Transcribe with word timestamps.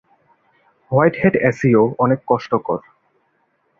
White 0.91 1.13
hat 1.21 1.35
S 1.49 1.59
E 1.63 1.71
O 1.81 1.83
অনেক 2.03 2.19
কষ্টকর। 2.29 2.79